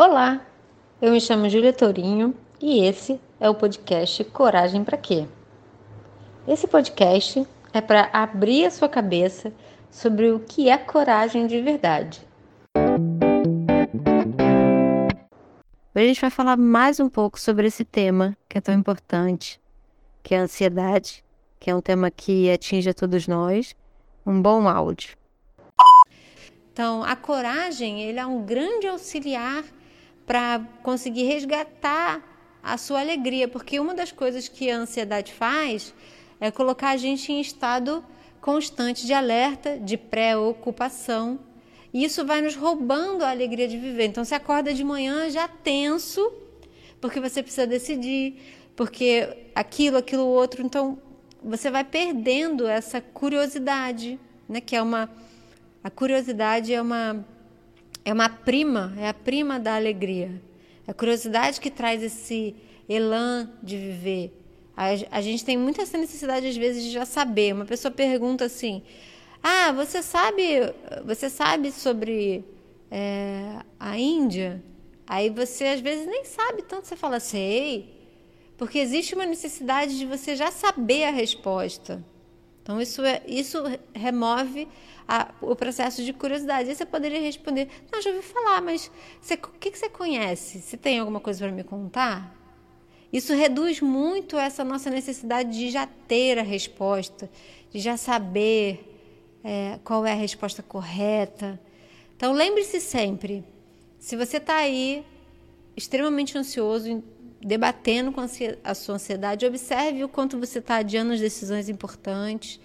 Olá, 0.00 0.46
eu 1.02 1.10
me 1.10 1.20
chamo 1.20 1.48
Júlia 1.48 1.72
Tourinho 1.72 2.32
e 2.60 2.84
esse 2.84 3.20
é 3.40 3.50
o 3.50 3.54
podcast 3.56 4.22
Coragem 4.26 4.84
para 4.84 4.96
Quê? 4.96 5.26
Esse 6.46 6.68
podcast 6.68 7.44
é 7.72 7.80
para 7.80 8.08
abrir 8.12 8.64
a 8.64 8.70
sua 8.70 8.88
cabeça 8.88 9.52
sobre 9.90 10.30
o 10.30 10.38
que 10.38 10.70
é 10.70 10.78
coragem 10.78 11.48
de 11.48 11.60
verdade. 11.60 12.20
Hoje 15.92 16.04
a 16.04 16.06
gente 16.06 16.20
vai 16.20 16.30
falar 16.30 16.56
mais 16.56 17.00
um 17.00 17.08
pouco 17.08 17.40
sobre 17.40 17.66
esse 17.66 17.84
tema 17.84 18.38
que 18.48 18.56
é 18.56 18.60
tão 18.60 18.76
importante, 18.76 19.60
que 20.22 20.32
é 20.32 20.38
a 20.38 20.42
ansiedade, 20.42 21.24
que 21.58 21.72
é 21.72 21.74
um 21.74 21.80
tema 21.80 22.08
que 22.08 22.48
atinge 22.48 22.88
a 22.88 22.94
todos 22.94 23.26
nós. 23.26 23.74
Um 24.24 24.40
bom 24.40 24.68
áudio. 24.68 25.16
Então, 26.72 27.02
a 27.02 27.16
coragem 27.16 28.00
ele 28.02 28.20
é 28.20 28.26
um 28.26 28.44
grande 28.44 28.86
auxiliar 28.86 29.64
para 30.28 30.60
conseguir 30.82 31.22
resgatar 31.22 32.22
a 32.62 32.76
sua 32.76 33.00
alegria, 33.00 33.48
porque 33.48 33.80
uma 33.80 33.94
das 33.94 34.12
coisas 34.12 34.46
que 34.46 34.70
a 34.70 34.76
ansiedade 34.76 35.32
faz 35.32 35.94
é 36.38 36.50
colocar 36.50 36.90
a 36.90 36.96
gente 36.98 37.32
em 37.32 37.40
estado 37.40 38.04
constante 38.42 39.06
de 39.06 39.14
alerta, 39.14 39.78
de 39.78 39.96
preocupação. 39.96 41.38
E 41.94 42.04
isso 42.04 42.26
vai 42.26 42.42
nos 42.42 42.54
roubando 42.54 43.24
a 43.24 43.30
alegria 43.30 43.66
de 43.66 43.78
viver. 43.78 44.04
Então 44.04 44.22
você 44.22 44.34
acorda 44.34 44.74
de 44.74 44.84
manhã 44.84 45.30
já 45.30 45.48
tenso, 45.48 46.30
porque 47.00 47.20
você 47.20 47.42
precisa 47.42 47.66
decidir, 47.66 48.38
porque 48.76 49.48
aquilo, 49.54 49.96
aquilo 49.96 50.26
outro, 50.26 50.62
então 50.62 50.98
você 51.42 51.70
vai 51.70 51.84
perdendo 51.84 52.66
essa 52.66 53.00
curiosidade, 53.00 54.20
né, 54.46 54.60
que 54.60 54.76
é 54.76 54.82
uma 54.82 55.10
a 55.82 55.88
curiosidade 55.88 56.74
é 56.74 56.82
uma 56.82 57.24
é 58.08 58.12
uma 58.12 58.30
prima, 58.30 58.94
é 58.96 59.06
a 59.06 59.12
prima 59.12 59.60
da 59.60 59.76
alegria. 59.76 60.40
É 60.86 60.90
a 60.90 60.94
curiosidade 60.94 61.60
que 61.60 61.70
traz 61.70 62.02
esse 62.02 62.56
elan 62.88 63.50
de 63.62 63.76
viver. 63.76 64.32
A, 64.74 64.86
a 65.10 65.20
gente 65.20 65.44
tem 65.44 65.58
muita 65.58 65.82
essa 65.82 65.98
necessidade, 65.98 66.46
às 66.46 66.56
vezes, 66.56 66.84
de 66.84 66.90
já 66.90 67.04
saber. 67.04 67.52
Uma 67.52 67.66
pessoa 67.66 67.92
pergunta 67.92 68.46
assim: 68.46 68.82
Ah, 69.42 69.72
você 69.72 70.02
sabe, 70.02 70.42
você 71.04 71.28
sabe 71.28 71.70
sobre 71.70 72.42
é, 72.90 73.58
a 73.78 73.98
Índia? 73.98 74.62
Aí 75.06 75.28
você, 75.28 75.66
às 75.66 75.80
vezes, 75.80 76.06
nem 76.06 76.24
sabe 76.24 76.62
tanto. 76.62 76.86
Você 76.86 76.96
fala, 76.96 77.20
sei. 77.20 77.94
Porque 78.56 78.78
existe 78.78 79.14
uma 79.14 79.26
necessidade 79.26 79.98
de 79.98 80.06
você 80.06 80.34
já 80.34 80.50
saber 80.50 81.04
a 81.04 81.10
resposta. 81.10 82.02
Então, 82.68 82.82
isso, 82.82 83.02
é, 83.02 83.22
isso 83.26 83.62
remove 83.94 84.68
a, 85.08 85.32
o 85.40 85.56
processo 85.56 86.04
de 86.04 86.12
curiosidade. 86.12 86.68
Aí 86.68 86.74
você 86.74 86.84
poderia 86.84 87.18
responder: 87.18 87.66
Não, 87.90 88.02
já 88.02 88.10
ouvi 88.10 88.20
falar, 88.20 88.60
mas 88.60 88.90
você, 89.18 89.36
o 89.36 89.58
que, 89.58 89.70
que 89.70 89.78
você 89.78 89.88
conhece? 89.88 90.60
Você 90.60 90.76
tem 90.76 90.98
alguma 90.98 91.18
coisa 91.18 91.46
para 91.46 91.50
me 91.50 91.64
contar? 91.64 92.36
Isso 93.10 93.32
reduz 93.32 93.80
muito 93.80 94.36
essa 94.36 94.62
nossa 94.64 94.90
necessidade 94.90 95.50
de 95.50 95.70
já 95.70 95.86
ter 95.86 96.38
a 96.38 96.42
resposta, 96.42 97.30
de 97.70 97.78
já 97.78 97.96
saber 97.96 98.84
é, 99.42 99.78
qual 99.82 100.04
é 100.04 100.12
a 100.12 100.16
resposta 100.16 100.62
correta. 100.62 101.58
Então, 102.18 102.34
lembre-se 102.34 102.82
sempre: 102.82 103.42
se 103.98 104.14
você 104.14 104.36
está 104.36 104.56
aí 104.56 105.06
extremamente 105.74 106.36
ansioso, 106.36 107.02
debatendo 107.40 108.12
com 108.12 108.20
a 108.20 108.74
sua 108.74 108.94
ansiedade, 108.96 109.46
observe 109.46 110.04
o 110.04 110.08
quanto 110.08 110.38
você 110.38 110.58
está 110.58 110.76
adiando 110.76 111.12
as 111.12 111.20
decisões 111.20 111.68
importantes 111.68 112.60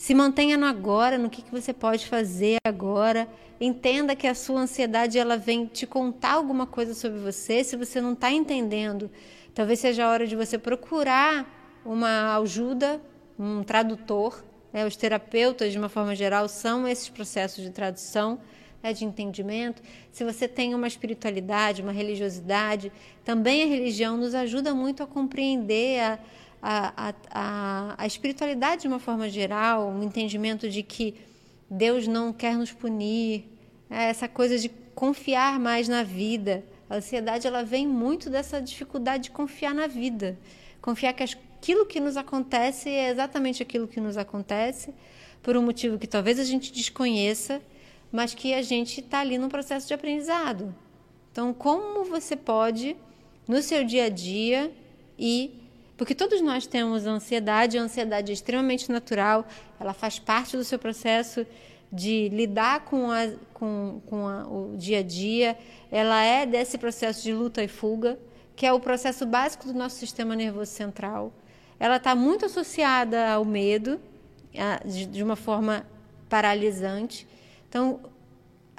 se 0.00 0.14
mantenha 0.14 0.56
no 0.56 0.64
agora, 0.64 1.18
no 1.18 1.28
que, 1.28 1.42
que 1.42 1.50
você 1.50 1.74
pode 1.74 2.06
fazer 2.06 2.56
agora. 2.66 3.28
Entenda 3.60 4.16
que 4.16 4.26
a 4.26 4.34
sua 4.34 4.62
ansiedade 4.62 5.18
ela 5.18 5.36
vem 5.36 5.66
te 5.66 5.86
contar 5.86 6.32
alguma 6.32 6.66
coisa 6.66 6.94
sobre 6.94 7.18
você. 7.18 7.62
Se 7.62 7.76
você 7.76 8.00
não 8.00 8.14
está 8.14 8.32
entendendo, 8.32 9.10
talvez 9.54 9.78
seja 9.78 10.06
a 10.06 10.08
hora 10.10 10.26
de 10.26 10.34
você 10.34 10.56
procurar 10.56 11.46
uma 11.84 12.34
ajuda, 12.38 12.98
um 13.38 13.62
tradutor. 13.62 14.42
Né? 14.72 14.86
Os 14.86 14.96
terapeutas, 14.96 15.70
de 15.70 15.76
uma 15.76 15.90
forma 15.90 16.14
geral, 16.14 16.48
são 16.48 16.88
esses 16.88 17.10
processos 17.10 17.62
de 17.62 17.68
tradução. 17.68 18.40
Né, 18.82 18.94
de 18.94 19.04
entendimento, 19.04 19.82
se 20.10 20.24
você 20.24 20.48
tem 20.48 20.74
uma 20.74 20.88
espiritualidade, 20.88 21.82
uma 21.82 21.92
religiosidade, 21.92 22.90
também 23.22 23.62
a 23.62 23.66
religião 23.66 24.16
nos 24.16 24.34
ajuda 24.34 24.74
muito 24.74 25.02
a 25.02 25.06
compreender, 25.06 26.00
a, 26.00 26.18
a, 26.62 27.14
a, 27.30 27.94
a 27.98 28.06
espiritualidade 28.06 28.82
de 28.82 28.88
uma 28.88 28.98
forma 28.98 29.28
geral, 29.28 29.88
um 29.88 30.02
entendimento 30.02 30.68
de 30.68 30.82
que 30.82 31.14
Deus 31.70 32.06
não 32.06 32.32
quer 32.32 32.56
nos 32.56 32.72
punir, 32.72 33.44
é 33.90 34.04
essa 34.04 34.28
coisa 34.28 34.58
de 34.58 34.68
confiar 34.94 35.58
mais 35.58 35.88
na 35.88 36.02
vida. 36.02 36.64
A 36.88 36.96
ansiedade 36.96 37.46
ela 37.46 37.62
vem 37.62 37.86
muito 37.86 38.28
dessa 38.28 38.60
dificuldade 38.60 39.24
de 39.24 39.30
confiar 39.30 39.74
na 39.74 39.86
vida, 39.86 40.38
confiar 40.80 41.12
que 41.12 41.22
aquilo 41.22 41.86
que 41.86 42.00
nos 42.00 42.16
acontece 42.16 42.88
é 42.88 43.10
exatamente 43.10 43.62
aquilo 43.62 43.86
que 43.86 44.00
nos 44.00 44.16
acontece, 44.16 44.92
por 45.42 45.56
um 45.56 45.62
motivo 45.62 45.98
que 45.98 46.06
talvez 46.06 46.38
a 46.38 46.44
gente 46.44 46.72
desconheça, 46.72 47.62
mas 48.10 48.34
que 48.34 48.54
a 48.54 48.62
gente 48.62 49.00
está 49.00 49.20
ali 49.20 49.38
no 49.38 49.48
processo 49.48 49.86
de 49.88 49.94
aprendizado. 49.94 50.74
Então, 51.30 51.52
como 51.54 52.04
você 52.04 52.36
pode, 52.36 52.96
no 53.46 53.62
seu 53.62 53.84
dia 53.84 54.04
a 54.04 54.08
dia, 54.08 54.72
ir 55.18 55.60
porque 56.00 56.14
todos 56.14 56.40
nós 56.40 56.66
temos 56.66 57.04
ansiedade, 57.04 57.76
a 57.76 57.82
ansiedade 57.82 58.30
é 58.30 58.32
extremamente 58.32 58.90
natural, 58.90 59.46
ela 59.78 59.92
faz 59.92 60.18
parte 60.18 60.56
do 60.56 60.64
seu 60.64 60.78
processo 60.78 61.46
de 61.92 62.30
lidar 62.30 62.86
com, 62.86 63.10
a, 63.10 63.28
com, 63.52 64.00
com 64.06 64.26
a, 64.26 64.48
o 64.48 64.74
dia 64.78 65.00
a 65.00 65.02
dia, 65.02 65.58
ela 65.92 66.24
é 66.24 66.46
desse 66.46 66.78
processo 66.78 67.22
de 67.22 67.34
luta 67.34 67.62
e 67.62 67.68
fuga, 67.68 68.18
que 68.56 68.64
é 68.64 68.72
o 68.72 68.80
processo 68.80 69.26
básico 69.26 69.66
do 69.66 69.74
nosso 69.74 69.96
sistema 69.96 70.34
nervoso 70.34 70.70
central. 70.70 71.34
Ela 71.78 71.96
está 71.98 72.14
muito 72.14 72.46
associada 72.46 73.32
ao 73.32 73.44
medo, 73.44 74.00
de, 74.86 75.22
uma 75.22 75.36
forma 75.36 75.86
paralisante. 76.30 77.28
Então, 77.70 78.00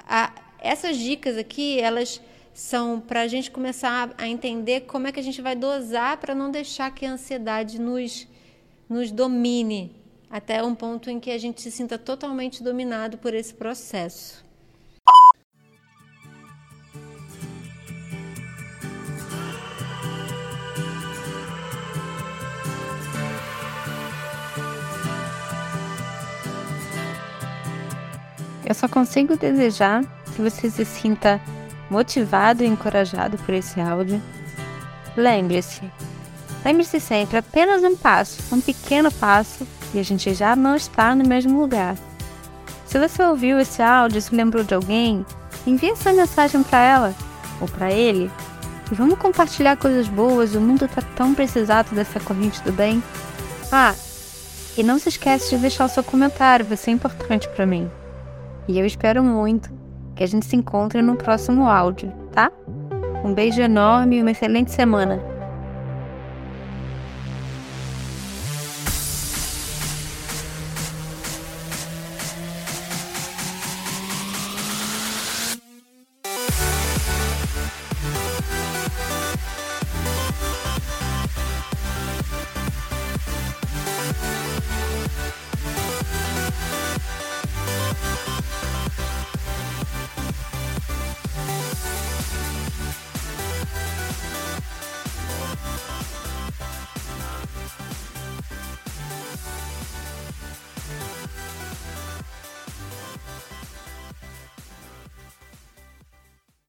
a, 0.00 0.30
essas 0.60 0.98
dicas 0.98 1.38
aqui, 1.38 1.80
elas 1.80 2.20
são 2.52 3.00
para 3.00 3.22
a 3.22 3.26
gente 3.26 3.50
começar 3.50 4.14
a 4.18 4.28
entender 4.28 4.82
como 4.82 5.06
é 5.06 5.12
que 5.12 5.18
a 5.18 5.22
gente 5.22 5.40
vai 5.40 5.56
dosar 5.56 6.18
para 6.18 6.34
não 6.34 6.50
deixar 6.50 6.94
que 6.94 7.06
a 7.06 7.12
ansiedade 7.12 7.80
nos, 7.80 8.28
nos 8.86 9.10
domine 9.10 9.96
até 10.30 10.62
um 10.62 10.74
ponto 10.74 11.08
em 11.08 11.18
que 11.18 11.30
a 11.30 11.38
gente 11.38 11.62
se 11.62 11.70
sinta 11.70 11.98
totalmente 11.98 12.62
dominado 12.62 13.16
por 13.16 13.32
esse 13.32 13.54
processo. 13.54 14.44
Eu 28.72 28.74
só 28.74 28.88
consigo 28.88 29.36
desejar 29.36 30.02
que 30.34 30.40
você 30.40 30.70
se 30.70 30.82
sinta 30.86 31.38
motivado 31.90 32.64
e 32.64 32.66
encorajado 32.66 33.36
por 33.36 33.52
esse 33.52 33.78
áudio. 33.78 34.18
Lembre-se, 35.14 35.82
lembre-se 36.64 36.98
sempre, 36.98 37.36
apenas 37.36 37.84
um 37.84 37.94
passo, 37.94 38.38
um 38.50 38.62
pequeno 38.62 39.12
passo, 39.12 39.68
e 39.92 39.98
a 39.98 40.02
gente 40.02 40.32
já 40.32 40.56
não 40.56 40.74
está 40.74 41.14
no 41.14 41.22
mesmo 41.22 41.60
lugar. 41.60 41.98
Se 42.86 42.98
você 42.98 43.22
ouviu 43.22 43.60
esse 43.60 43.82
áudio 43.82 44.16
e 44.16 44.22
se 44.22 44.34
lembrou 44.34 44.64
de 44.64 44.72
alguém, 44.72 45.26
envie 45.66 45.90
essa 45.90 46.10
mensagem 46.10 46.62
para 46.62 46.82
ela 46.82 47.14
ou 47.60 47.68
para 47.68 47.92
ele. 47.92 48.30
E 48.90 48.94
vamos 48.94 49.18
compartilhar 49.18 49.76
coisas 49.76 50.08
boas, 50.08 50.54
o 50.54 50.60
mundo 50.62 50.86
está 50.86 51.02
tão 51.14 51.34
precisado 51.34 51.94
dessa 51.94 52.18
corrente 52.20 52.62
do 52.62 52.72
bem. 52.72 53.02
Ah, 53.70 53.94
e 54.78 54.82
não 54.82 54.98
se 54.98 55.10
esquece 55.10 55.50
de 55.50 55.58
deixar 55.58 55.84
o 55.84 55.90
seu 55.90 56.02
comentário, 56.02 56.64
vai 56.64 56.78
ser 56.78 56.90
importante 56.92 57.46
para 57.50 57.66
mim. 57.66 57.90
E 58.68 58.78
eu 58.78 58.86
espero 58.86 59.22
muito 59.22 59.72
que 60.14 60.22
a 60.22 60.26
gente 60.26 60.46
se 60.46 60.56
encontre 60.56 61.02
no 61.02 61.16
próximo 61.16 61.66
áudio, 61.66 62.12
tá? 62.32 62.50
Um 63.24 63.34
beijo 63.34 63.60
enorme 63.60 64.16
e 64.16 64.22
uma 64.22 64.30
excelente 64.30 64.70
semana. 64.70 65.31